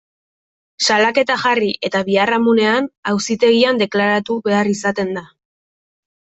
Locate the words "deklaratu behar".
3.83-4.73